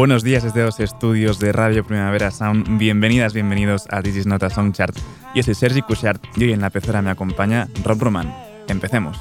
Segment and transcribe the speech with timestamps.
[0.00, 2.78] Buenos días desde los estudios de Radio Primavera Sound.
[2.78, 4.96] Bienvenidas, bienvenidos a This is Not a Song Chart.
[5.34, 8.34] Yo soy Sergi Cushart y hoy en la pecera me acompaña Rob Roman.
[8.66, 9.18] Empecemos.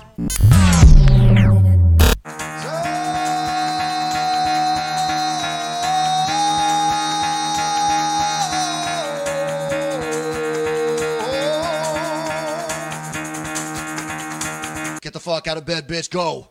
[15.01, 16.47] Get the fuck out of bed, bitch, go.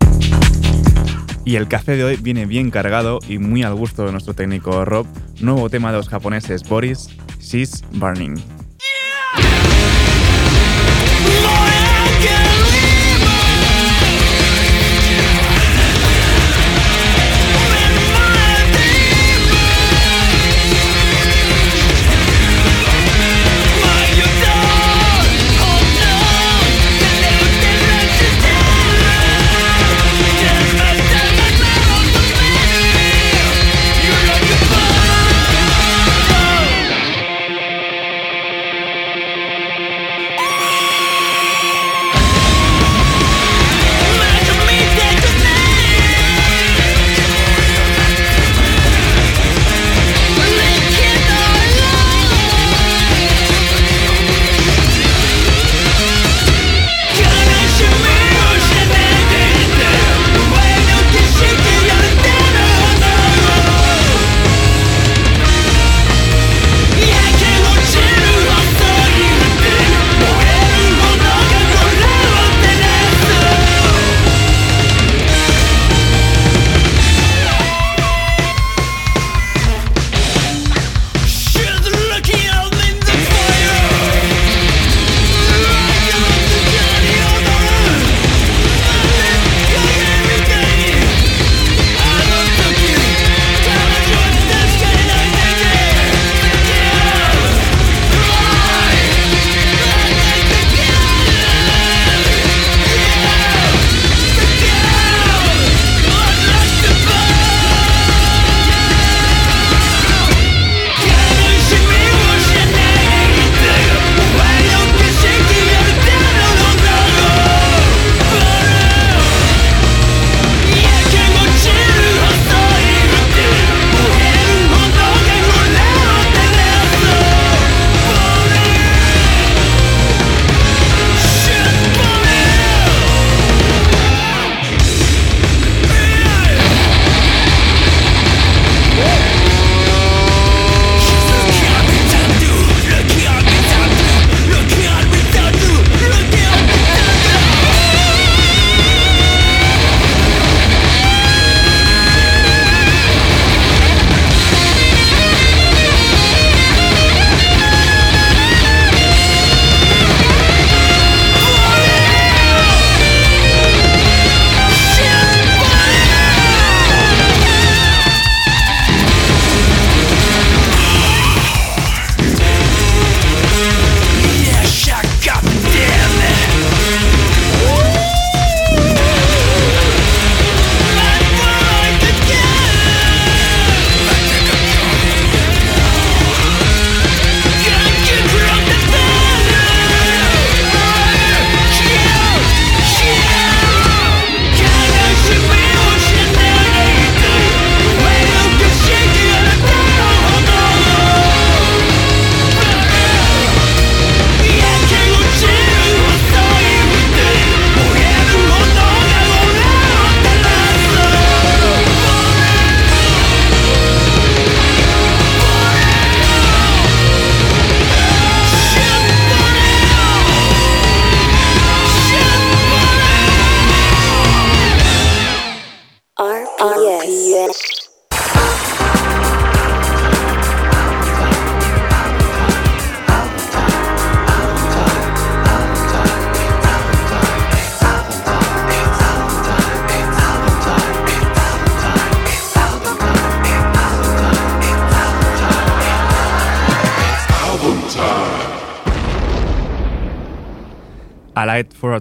[1.48, 4.84] Y el café de hoy viene bien cargado y muy al gusto de nuestro técnico
[4.84, 5.06] Rob.
[5.40, 7.08] Nuevo tema de los japoneses Boris,
[7.40, 8.57] She's Burning.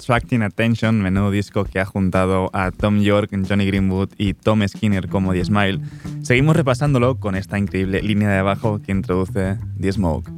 [0.07, 5.09] Attracting Attention, menudo disco que ha juntado a Tom York, Johnny Greenwood y Tom Skinner
[5.09, 5.81] como The Smile.
[6.21, 10.31] Seguimos repasándolo con esta increíble línea de abajo que introduce The Smoke.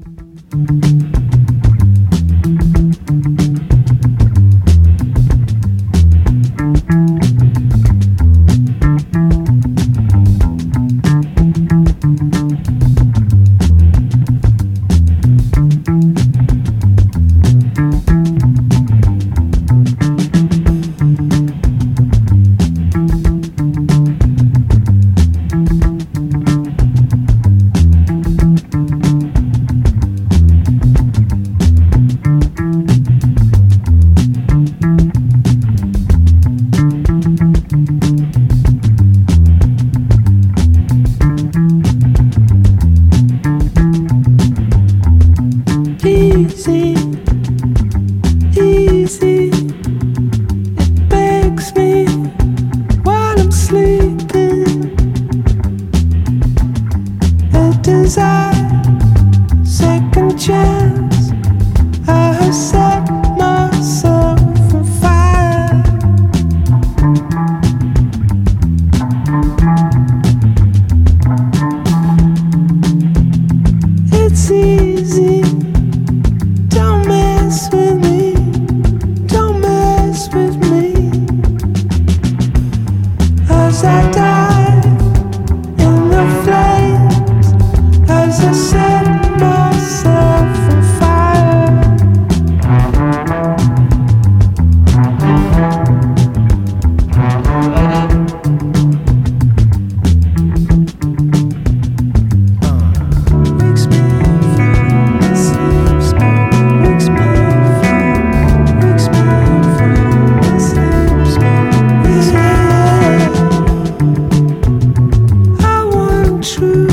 [116.49, 116.88] 是。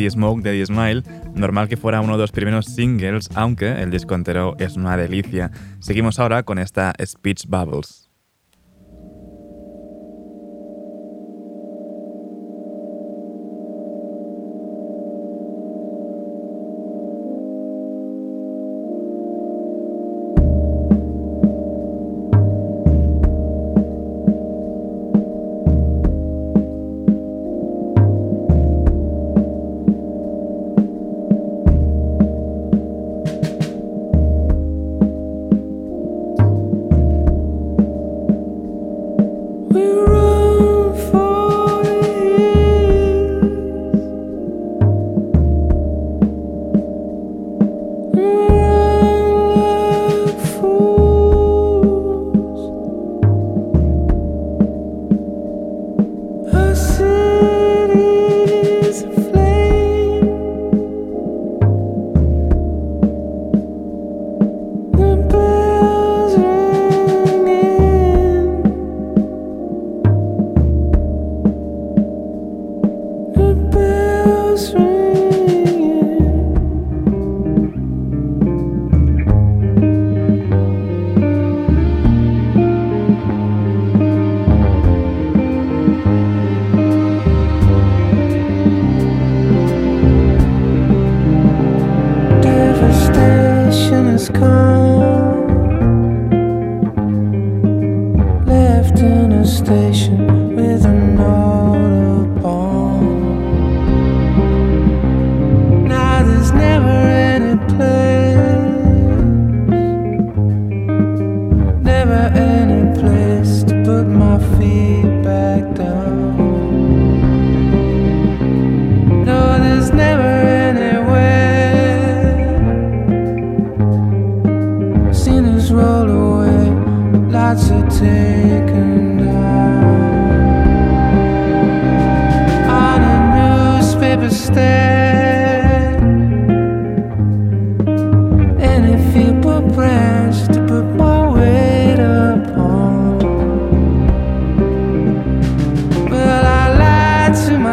[0.00, 1.02] The Smoke de The Smile,
[1.34, 5.50] normal que fuera uno de los primeros singles, aunque el disco entero es una delicia.
[5.80, 8.09] Seguimos ahora con esta Speech Bubbles.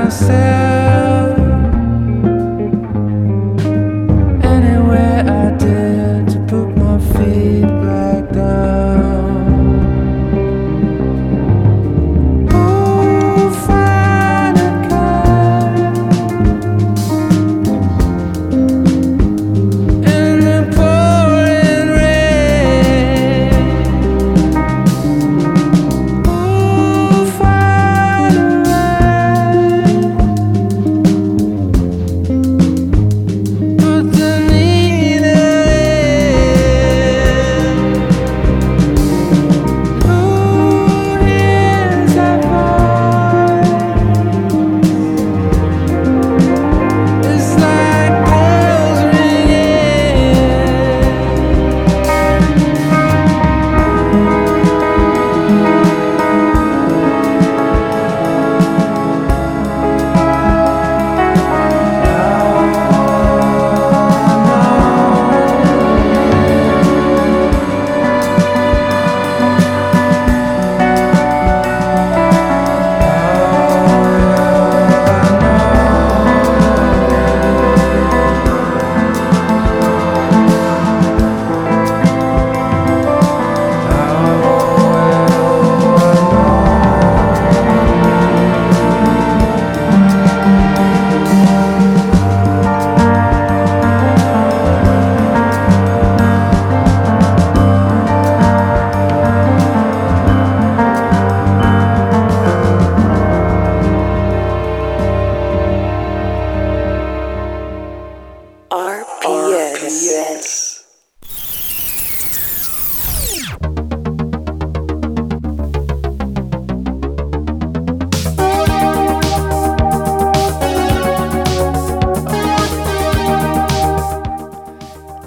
[0.07, 0.76] myself.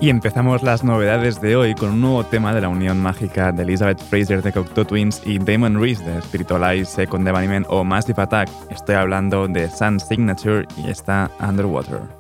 [0.03, 3.65] Y empezamos las novedades de hoy con un nuevo tema de la unión mágica de
[3.65, 8.49] Elizabeth Fraser de Cocteau Twins y Damon Reese de Spiritualize, Second Development o Massive Attack.
[8.71, 12.20] Estoy hablando de Sun Signature y está Underwater.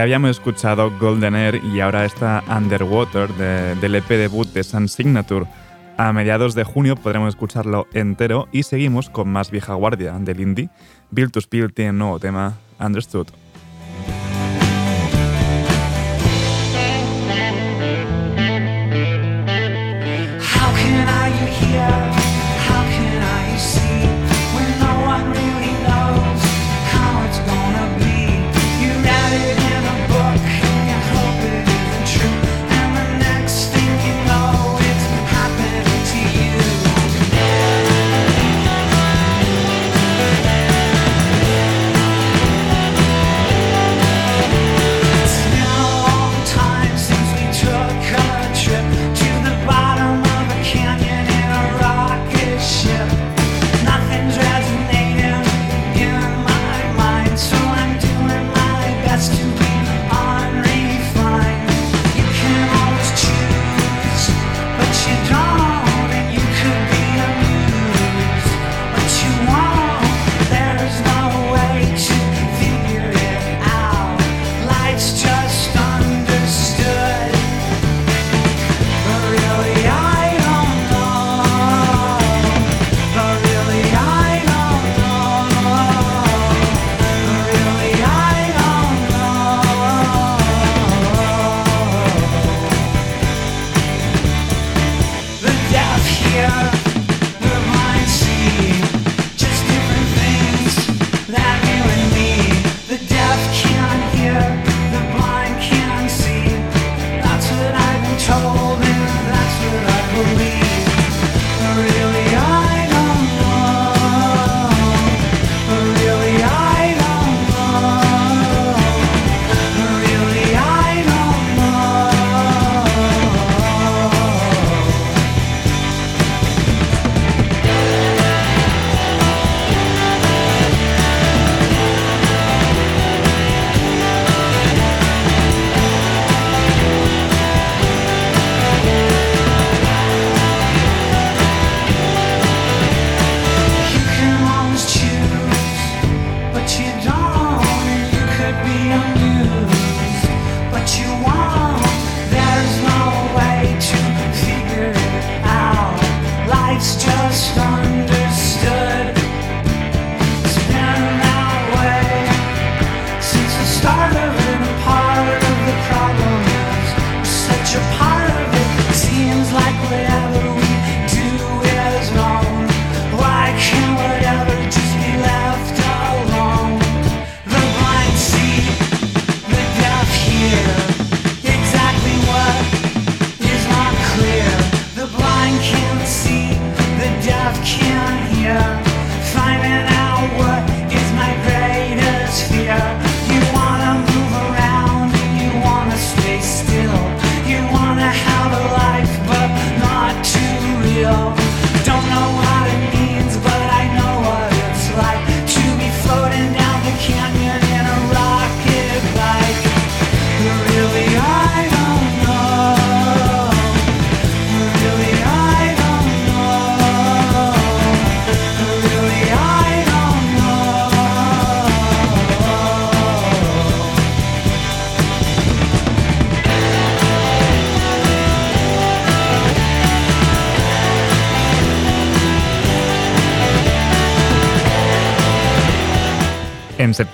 [0.00, 5.46] Habíamos escuchado Golden Air y ahora está Underwater del EP debut de Sun Signature.
[5.98, 10.70] A mediados de junio podremos escucharlo entero y seguimos con más vieja guardia del indie.
[11.10, 13.39] Build to Spill tiene nuevo tema, Understood.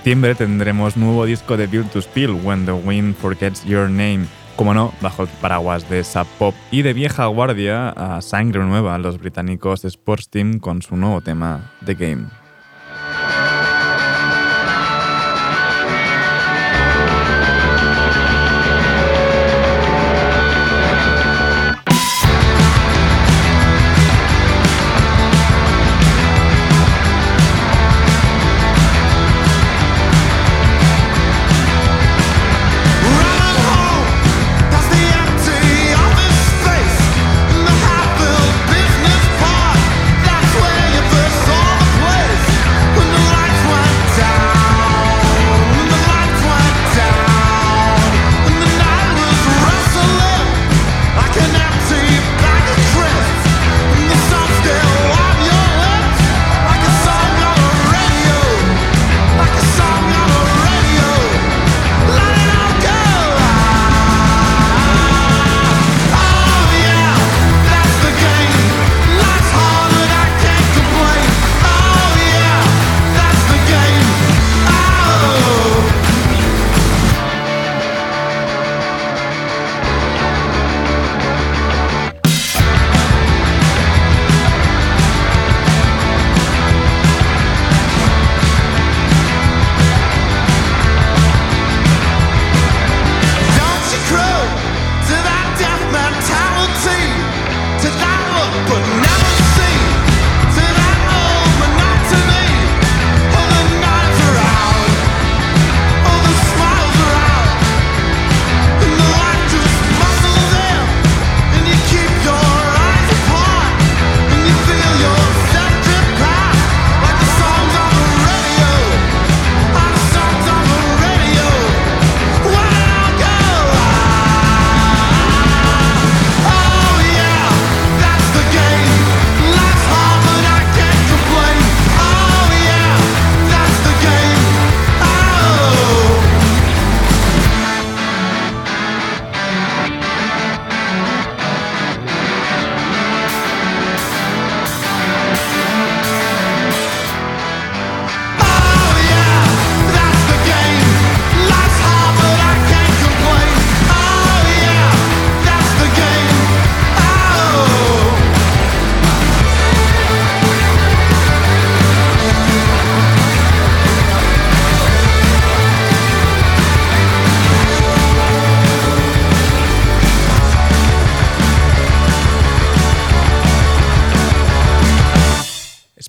[0.07, 4.25] septiembre tendremos nuevo disco de Build to Spill, When the Wind Forgets Your Name.
[4.55, 8.97] Como no, bajo el paraguas de esa pop y de vieja guardia a sangre nueva,
[8.99, 12.46] los británicos Sports Team con su nuevo tema, The Game.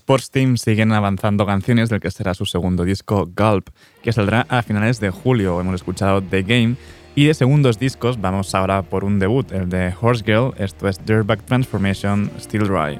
[0.08, 3.68] Sports Team siguen avanzando canciones del que será su segundo disco, Gulp,
[4.00, 5.60] que saldrá a finales de julio.
[5.60, 6.76] Hemos escuchado The Game.
[7.14, 11.04] Y de segundos discos vamos ahora por un debut, el de Horse Girl, esto es
[11.04, 12.98] Dirtbag Transformation, Still Dry.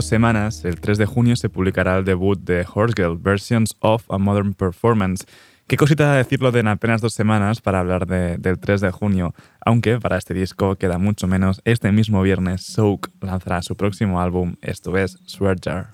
[0.00, 4.02] Dos semanas, el 3 de junio, se publicará el debut de Horse Girl, Versions of
[4.10, 5.26] a Modern Performance.
[5.66, 9.34] Qué cosita decirlo de en apenas dos semanas para hablar de- del 3 de junio,
[9.62, 11.60] aunque para este disco queda mucho menos.
[11.66, 15.90] Este mismo viernes, Soak lanzará su próximo álbum, esto es Swear Jar.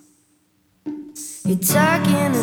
[1.44, 2.36] You're talking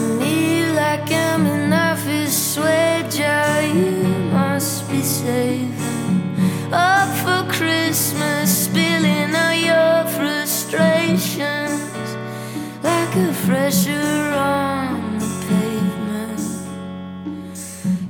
[10.74, 12.18] frustrations
[12.82, 16.42] like a fresher on the pavement.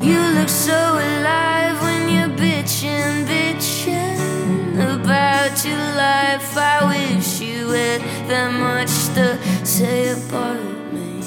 [0.02, 6.56] You look so alive when you're bitching, bitching about your life.
[6.56, 11.22] I wish you had that much to say about me.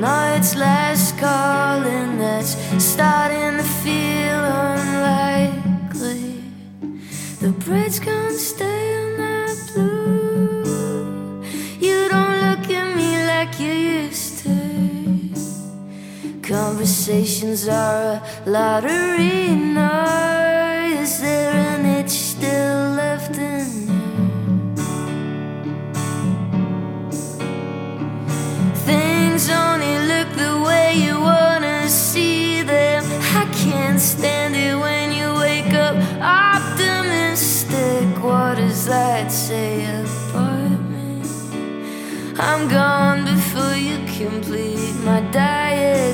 [0.00, 6.32] Now it's last call, and that's starting to feel unlikely.
[7.40, 8.32] The bread's gonna
[17.04, 20.86] Conversations are a lottery now.
[21.00, 24.74] Is there an itch still left in you?
[28.86, 33.02] Things only look the way you wanna see them.
[33.34, 38.06] I can't stand it when you wake up optimistic.
[38.22, 41.20] What does that say about me?
[42.38, 46.11] I'm gone before you complete my diagnosis.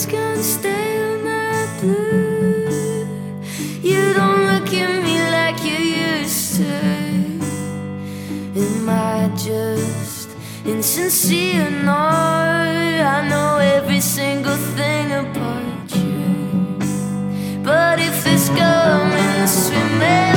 [0.00, 3.06] Bread's gonna stay on that blue.
[3.82, 6.64] You don't look at me like you used to.
[8.56, 10.30] Am I just
[10.64, 11.68] insincere?
[11.84, 16.78] No, I know every single thing about you.
[17.62, 20.29] But if it's the swimming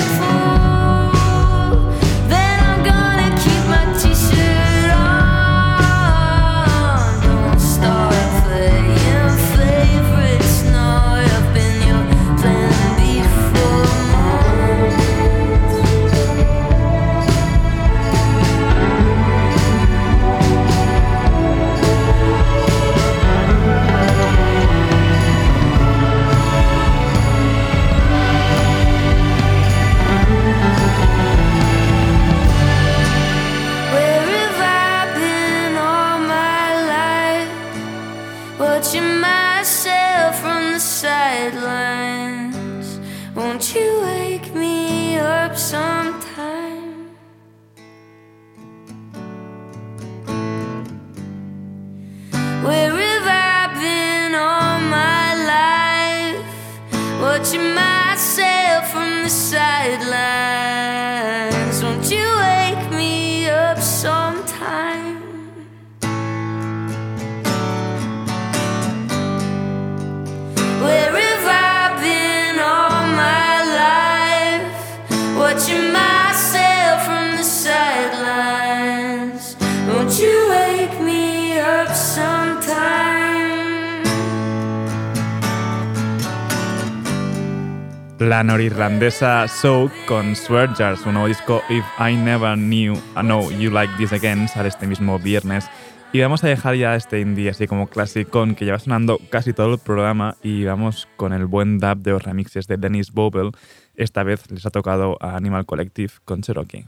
[88.43, 93.49] La norirlandesa Soak con Swear Jar, su nuevo disco If I Never Knew I Know
[93.51, 95.69] You Like This Again, sale este mismo viernes.
[96.11, 99.73] Y vamos a dejar ya este indie así como clasicón que lleva sonando casi todo
[99.73, 103.51] el programa y vamos con el buen dub de los remixes de Dennis Bobel.
[103.95, 106.85] Esta vez les ha tocado a Animal Collective con Cherokee.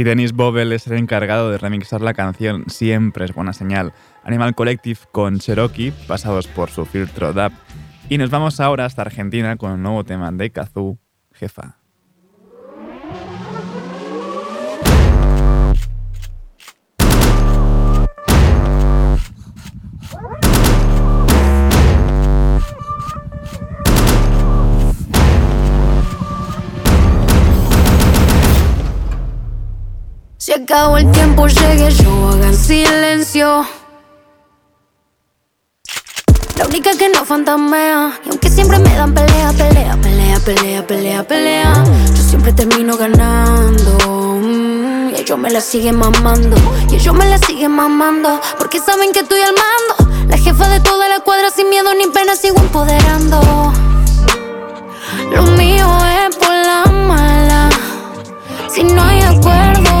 [0.00, 3.92] Si Dennis Bobel es el encargado de remixar la canción, siempre es buena señal.
[4.24, 7.52] Animal Collective con Cherokee, pasados por su filtro DAP.
[8.08, 10.96] Y nos vamos ahora hasta Argentina con un nuevo tema de Kazoo,
[11.34, 11.79] Jefa.
[30.70, 33.66] Acabó el tiempo, llegué yo, hagan silencio.
[36.56, 38.20] La única que no fantamea.
[38.24, 41.84] Y aunque siempre me dan pelea, pelea, pelea, pelea, pelea, pelea.
[42.14, 44.38] Yo siempre termino ganando.
[44.40, 46.56] Mm, y ellos me la siguen mamando.
[46.88, 48.40] Y ellos me la siguen mamando.
[48.56, 50.28] Porque saben que estoy al mando.
[50.28, 53.72] La jefa de toda la cuadra sin miedo ni pena sigo empoderando.
[55.32, 57.70] Lo mío es por la mala.
[58.72, 59.99] Si no hay acuerdo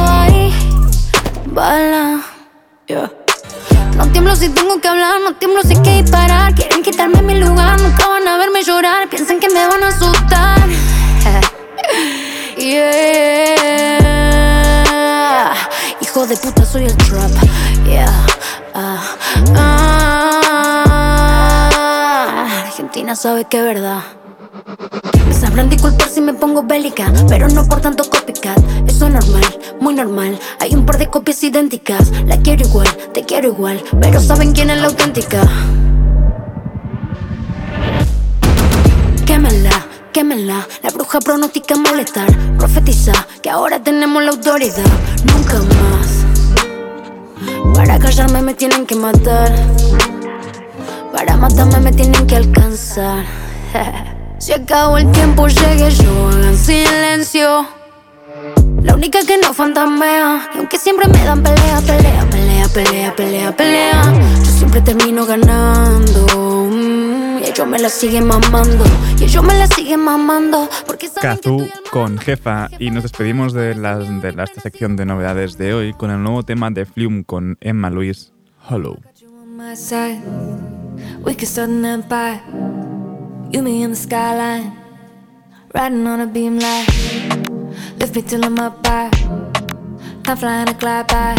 [1.60, 2.22] No
[4.12, 6.54] tiemblo si tengo que hablar, no tiemblo si hay que disparar.
[6.54, 9.10] Quieren quitarme mi lugar, nunca van a verme llorar.
[9.10, 10.56] Piensan que me van a asustar.
[12.56, 13.92] yeah.
[16.00, 17.30] Hijo de puta, soy el trap.
[17.84, 18.26] Yeah.
[18.74, 19.04] Ah,
[19.56, 20.86] ah.
[22.64, 24.00] Argentina sabe que es verdad.
[25.40, 28.58] Sabrán disculpar si me pongo bélica, pero no por tanto copycat.
[28.86, 30.38] Eso es normal, muy normal.
[30.60, 32.12] Hay un par de copias idénticas.
[32.26, 35.40] La quiero igual, te quiero igual, pero saben quién es la auténtica.
[39.24, 40.68] Quémela, quémela.
[40.82, 42.28] La bruja pronostica molestar.
[42.58, 43.12] Profetiza
[43.42, 44.84] que ahora tenemos la autoridad.
[45.24, 46.26] Nunca más.
[47.74, 49.50] Para callarme me tienen que matar.
[51.12, 53.24] Para matarme me tienen que alcanzar.
[54.40, 57.66] Se acabó el tiempo, llegué yo, hagan silencio.
[58.82, 60.48] La única que no fantamea.
[60.54, 64.02] Y aunque siempre me dan pelea, pelea, pelea, pelea, pelea, pelea.
[64.38, 66.66] Yo siempre termino ganando.
[66.70, 68.84] Mm, y ellos me la siguen mamando.
[69.18, 70.68] Y ellos me la siguen mamando.
[70.86, 71.38] Porque al
[71.90, 72.16] con.
[72.18, 76.10] Jefa y nos despedimos de, las, de la- esta sección de novedades de hoy con
[76.10, 78.32] el nuevo tema de Flume con Emma Luis,
[78.70, 78.98] Hollow.
[83.52, 84.76] You me, in the skyline.
[85.74, 86.86] Riding on a beam light.
[87.98, 89.10] Lift me till I'm up high.
[90.22, 91.34] Time flying a glide by.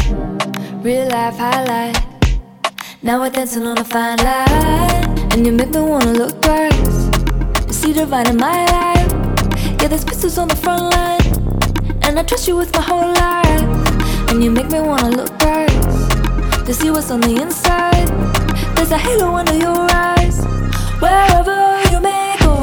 [0.84, 1.98] Real life highlight.
[3.02, 7.10] Now we're dancing on a fine line, and you make me wanna look twice.
[7.68, 9.12] You see the right in my life.
[9.80, 11.26] Yeah, there's pistols on the front line,
[12.04, 14.30] and I trust you with my whole life.
[14.30, 15.88] And you make me wanna look twice
[16.66, 18.10] to see what's on the inside.
[18.76, 20.38] There's a halo under your eyes.
[21.00, 22.54] Wherever you may go,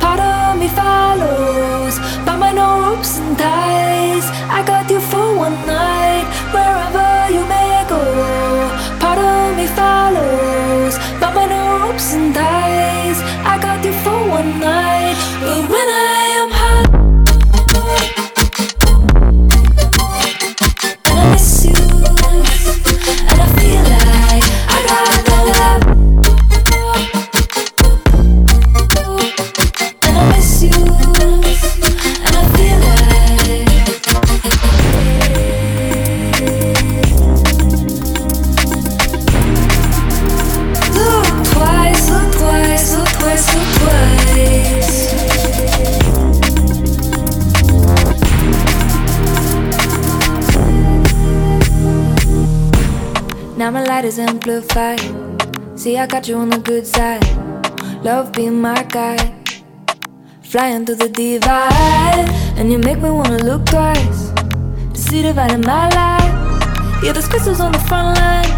[0.00, 1.98] part of me follows.
[2.26, 3.69] By my no ropes and ties,
[54.18, 55.00] amplified.
[55.78, 57.24] See, I got you on the good side.
[58.02, 59.32] Love being my guide.
[60.42, 62.28] Flying through the divide.
[62.56, 64.32] And you make me wanna look twice.
[64.94, 66.32] To see the light in my life.
[67.04, 68.50] Yeah, there's crystals on the front line.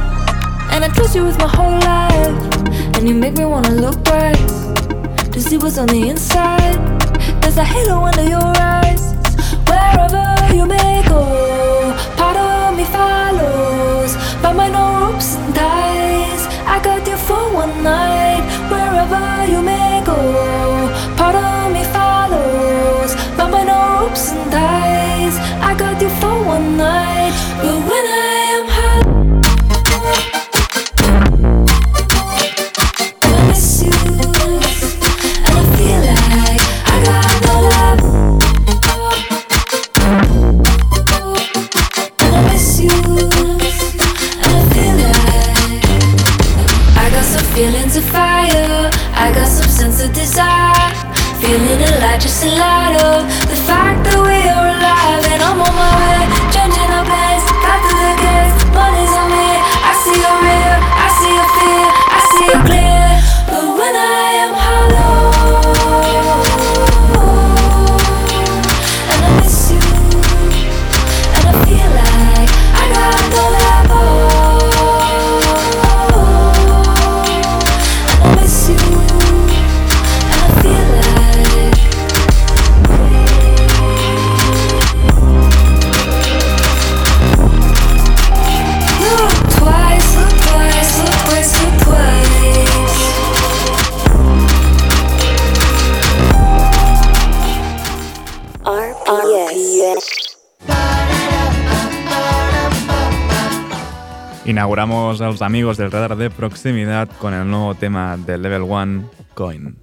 [0.72, 2.96] And I trust you with my whole life.
[2.96, 4.56] And you make me wanna look twice.
[5.32, 6.78] To see what's on the inside.
[7.42, 9.14] There's a halo under your eyes.
[9.68, 11.22] Wherever you may go,
[12.16, 13.91] part of me follows.
[15.02, 18.44] Ropes and ties, I got you for one night.
[18.70, 20.16] Wherever you may go,
[105.20, 109.81] A los amigos del radar de proximidad con el nuevo tema del Level 1, Coin.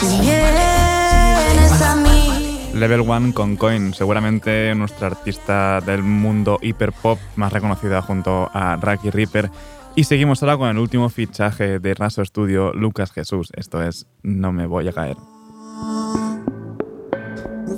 [0.00, 2.70] Si vienes a mí.
[2.74, 9.10] Level One con Coin, seguramente nuestra artista del mundo hiperpop más reconocida junto a Raki
[9.10, 9.50] Reaper.
[9.96, 13.48] Y seguimos ahora con el último fichaje de Raso Studio, Lucas Jesús.
[13.56, 15.16] Esto es No me voy a caer.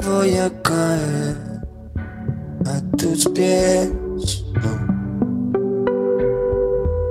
[0.05, 1.37] voy a caer
[2.67, 4.40] a tus pies.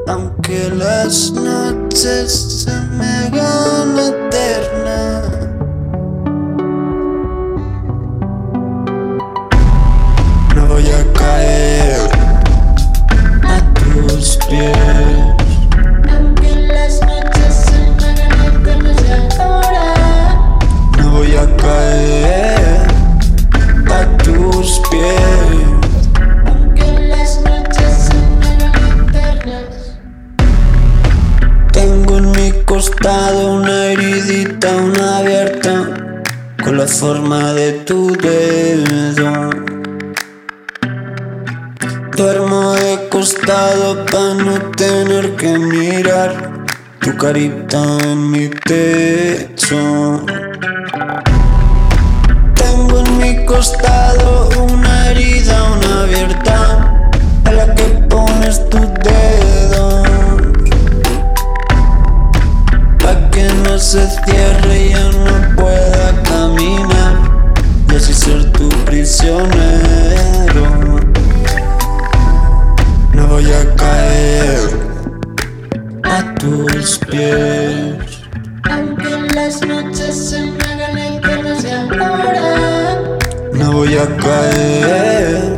[0.09, 0.13] No.
[0.13, 5.29] Aunque las noches se me hagan eternas.
[10.55, 12.09] No voy a caer
[13.43, 14.77] a tus pies.
[16.11, 16.49] Aunque
[32.99, 35.71] mi costado una heridita, una abierta,
[36.61, 39.49] con la forma de tu dedo.
[42.17, 46.65] Duermo de costado para no tener que mirar
[46.99, 50.25] tu carita en mi techo.
[52.55, 57.11] Tengo en mi costado una herida, una abierta,
[57.45, 58.78] a la que pones tu
[63.79, 67.15] se cierre y yo no pueda caminar,
[67.89, 69.39] y así ser tu prisionero.
[73.13, 74.59] No voy a caer
[76.03, 78.21] a tus pies.
[78.69, 82.99] Aunque las noches se me hagan eternas y ahora
[83.53, 85.57] No voy a caer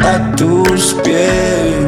[0.00, 1.81] a tus pies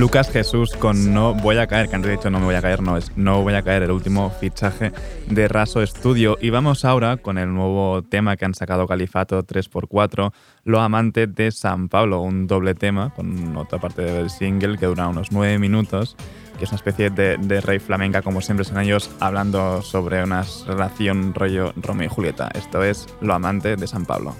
[0.00, 2.80] Lucas Jesús con No voy a caer, que antes dicho no me voy a caer,
[2.80, 4.92] no es No voy a caer, el último fichaje
[5.28, 6.38] de Raso Studio.
[6.40, 10.32] Y vamos ahora con el nuevo tema que han sacado Califato 3x4,
[10.64, 15.06] Lo Amante de San Pablo, un doble tema con otra parte del single que dura
[15.06, 16.16] unos 9 minutos,
[16.56, 20.46] que es una especie de, de rey flamenca, como siempre son ellos, hablando sobre una
[20.66, 22.48] relación rollo Romeo y Julieta.
[22.54, 24.34] Esto es Lo Amante de San Pablo.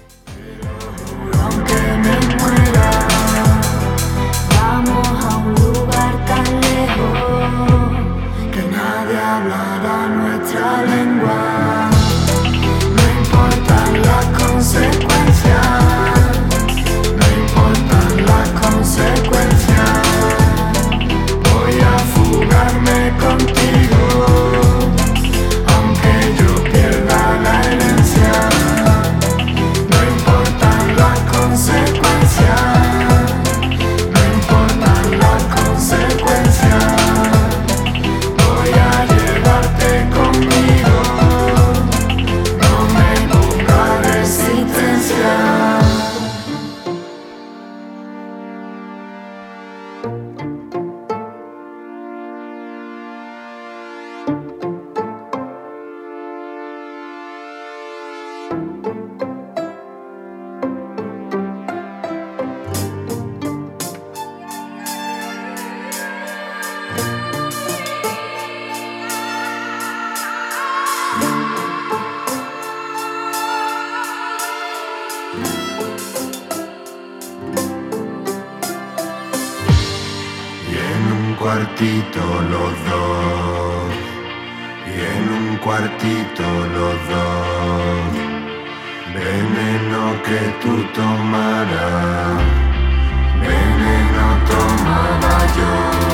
[1.39, 3.07] Aunque me muera,
[4.49, 5.40] vamos a
[9.31, 11.60] hablará nuestra lengua.
[81.81, 82.21] Cuartito
[82.51, 83.93] los dos.
[84.85, 88.11] Y en un cuartito los dos.
[89.15, 92.43] Veneno que tú tomarás.
[93.41, 96.10] Veneno tomaba yo.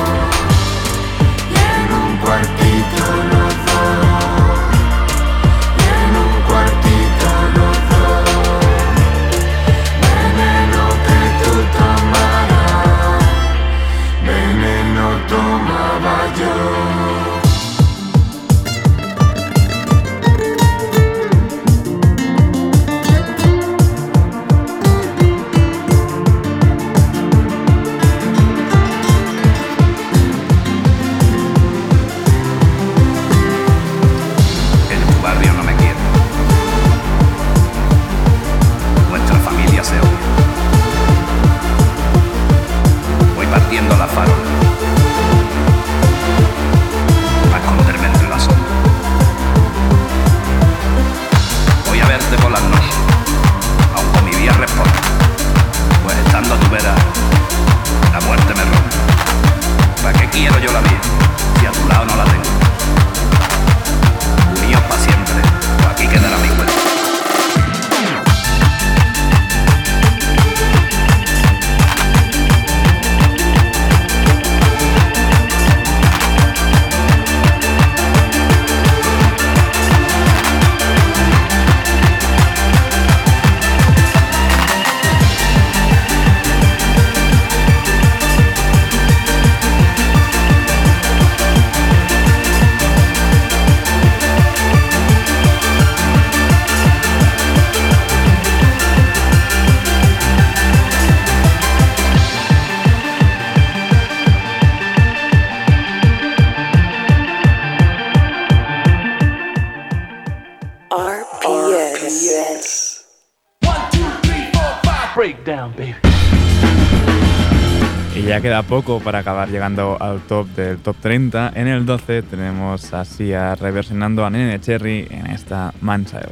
[118.40, 121.52] Queda poco para acabar llegando al top del top 30.
[121.54, 126.30] En el 12 tenemos a Sia reversionando a Nene Cherry en esta Manchild.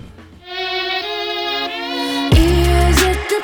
[2.32, 3.36] Is it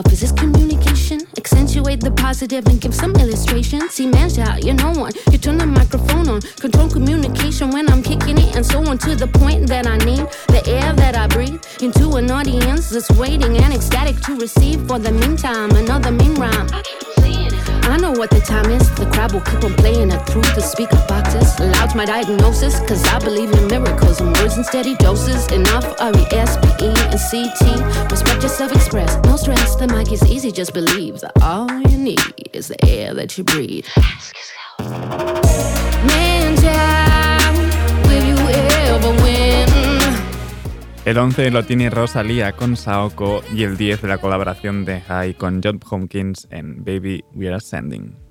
[0.00, 1.20] yourself, is this communication?
[1.36, 3.88] Accentuate the positive and give some illustration.
[3.90, 5.12] See, man, shout, you're no one.
[5.30, 9.14] You turn the microphone on, control communication when I'm kicking it, and so on to
[9.14, 13.56] the point that I need the air that I breathe into an audience that's waiting
[13.56, 14.86] and ecstatic to receive.
[14.86, 16.68] For the meantime, another mean rhyme.
[17.90, 18.88] I know what the time is.
[18.94, 21.58] The crowd will keep on playing it through the speaker boxes.
[21.58, 25.50] Loud's my diagnosis, cause I believe in miracles and words in steady doses.
[25.50, 27.64] Enough R E S P E and C T.
[28.08, 29.16] Respect yourself, express.
[29.24, 32.20] No stress, the mic is easy, just believe that all you need
[32.52, 33.86] is the air that you breathe.
[33.96, 34.36] Ask
[36.06, 39.69] Man, child, will you ever win?
[41.06, 45.32] El 11 lo tiene Rosalía con Saoko y el 10 de la colaboración de High
[45.32, 48.29] con John Hopkins en Baby We Are Ascending.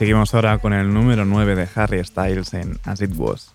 [0.00, 3.54] seguimos ahora con el número 9 de Harry Styles en As It Was.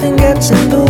[0.00, 0.89] nothing gets in the way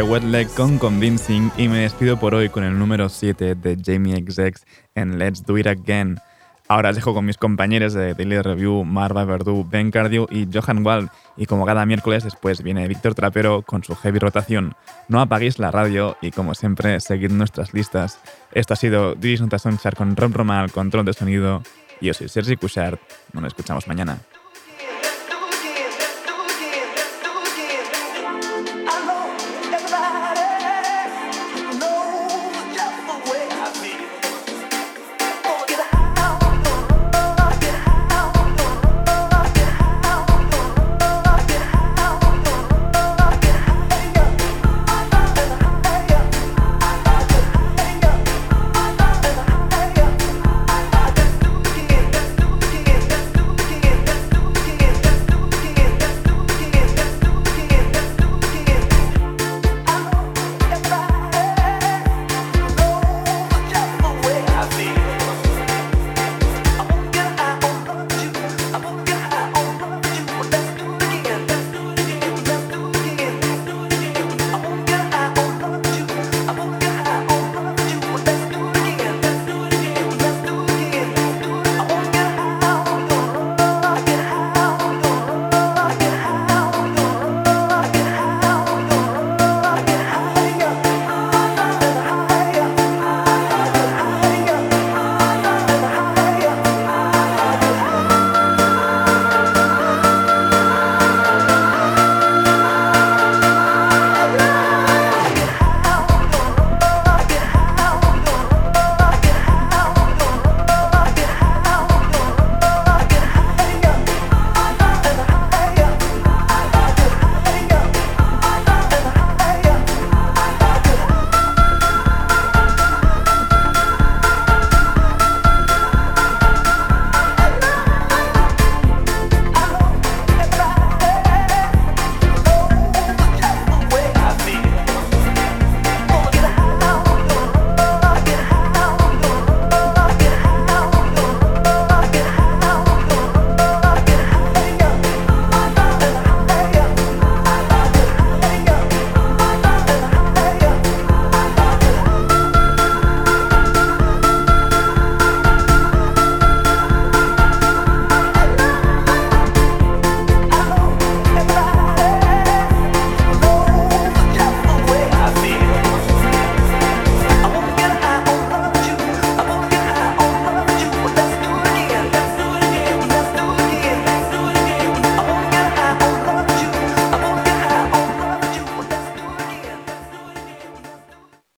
[0.00, 4.16] de Wetleg con Convincing y me despido por hoy con el número 7 de Jamie
[4.16, 6.18] XX en Let's Do It Again.
[6.68, 10.86] Ahora os dejo con mis compañeros de Daily Review, Marva Verdú, Ben Cardio y Johan
[10.86, 11.10] Wald.
[11.36, 14.74] Y como cada miércoles después viene Víctor Trapero con su heavy rotación.
[15.08, 18.20] No apaguéis la radio y como siempre, seguid nuestras listas.
[18.52, 19.64] Esto ha sido Divis Notas
[19.98, 21.62] con Rob Romal, control de sonido.
[22.00, 22.98] Yo soy Sergi Cushart.
[23.34, 24.16] Nos escuchamos mañana.